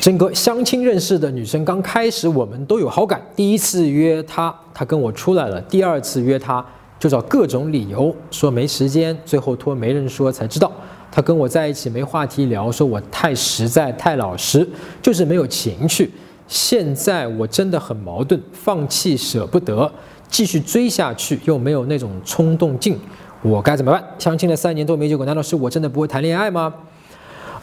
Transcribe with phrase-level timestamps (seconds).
[0.00, 6.64] 整个相亲认识的女生刚开始我们都有好感，第一次约她，她跟我出来了；第二次约她，
[6.98, 10.72] 就找各种理由说没时间，最后托媒人说才知道，
[11.12, 14.66] 她跟我在一起没话题聊，说我太实在太老实，
[15.02, 16.10] 就是没有情趣。
[16.48, 19.92] 现在我真的很矛盾，放弃舍不得，
[20.30, 22.98] 继续追下去又没有那种冲动劲，
[23.42, 24.02] 我该怎么办？
[24.18, 26.72] 相亲了三年都没结果，难道是我真的不会谈恋爱吗？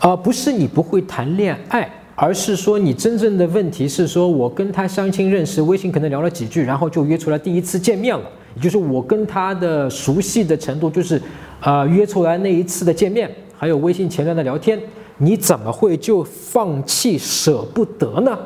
[0.00, 1.90] 啊，不是你不会谈恋爱。
[2.18, 8.24] 而是说，你真正的问题是说，我跟他相亲认识，微信可能聊了几句，然后就约出来第一次见面了。
[8.54, 11.20] 也就是我跟他的熟悉的程度，就是，
[11.60, 14.80] 啊，约出来那一次的见面，还有微信前段的聊天，
[15.18, 18.36] 你怎么会就放弃舍不得呢？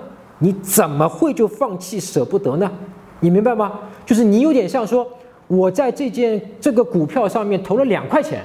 [0.40, 2.68] 你怎么会就放弃舍不得呢？
[3.20, 3.78] 你明白吗？
[4.04, 5.06] 就是你有点像说，
[5.46, 8.42] 我在这件这个股票上面投了两块钱，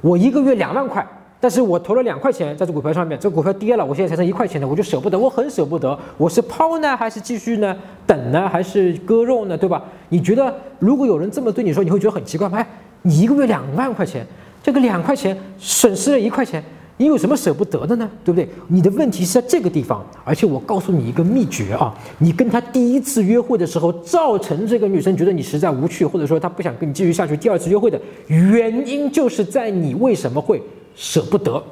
[0.00, 1.04] 我一个月两万块。
[1.40, 5.96] 但是我投了两块钱在这股票上面，这股票跌了，我现在才剩一块钱的，我就舍不得，我很舍不得。
[6.16, 7.76] 我是抛呢，还是继续呢？
[8.06, 9.56] 等呢，还是割肉呢？
[9.56, 9.84] 对吧？
[10.08, 12.58] 你觉得如果有人这么对你说，你会觉得很奇怪吗？
[12.58, 12.66] 哎，
[13.02, 14.26] 你一个月两万块钱，
[14.62, 16.60] 这个两块钱损失了一块钱，
[16.96, 18.10] 你有什么舍不得的呢？
[18.24, 18.48] 对不对？
[18.66, 30.60] 你的问题是在这个地方，而且我告诉你一个秘诀啊，你跟他第一次约会的时候，造成这个女生觉得你实在无趣，或者说她不想跟你继续下去，第二次约会的原因就是在你为什么会？
[30.98, 31.62] 舍不得，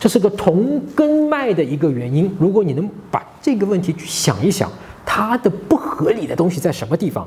[0.00, 2.28] 这是个同根脉的一个原因。
[2.36, 4.68] 如果你能把这个问题去想一想，
[5.06, 7.26] 它的不合理的东西在什么地方，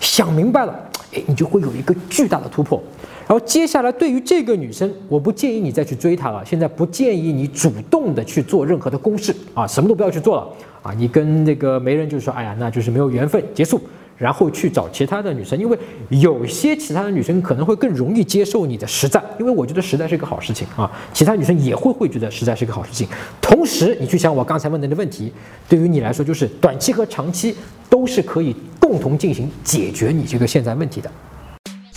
[0.00, 0.74] 想明白了，
[1.12, 2.82] 哎，你就会有一个巨大的突破。
[3.26, 6.42] 然后接下来，对于这个女生，我不建议你再去追她了。
[6.42, 10.48] 现在不建议你主动的去做任何的攻势啊，什么都不要去做了
[10.82, 10.94] 啊。
[10.94, 13.78] 你跟那个媒人就说，哎呀，那就是没有缘分，结束。
[14.16, 20.90] 然后去找其他的女生，因为有些其他的女生可能会更容易接受你的实在，因为我觉得实在是一个好事情啊。
[21.12, 23.08] 其他女生也会会觉得实在是一个好事情。
[23.40, 25.32] 同时，你去想我刚才问的那问题，
[25.68, 27.56] 对于你来说，就是短期和长期
[27.90, 31.10] 都是可以共同进行解决你这个现在问题的。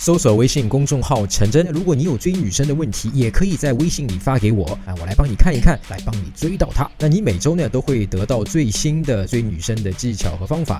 [0.00, 6.88] 搜索微信公众号陈真，如果你有追女生的问题，也可以在微信里发给我啊，我来帮你看一看，来帮你追到她。
[7.00, 10.76] 那你每周呢都会得到最新的追女生的技巧和方法。